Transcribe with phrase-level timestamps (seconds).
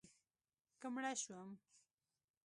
[0.79, 1.49] که مړه شوم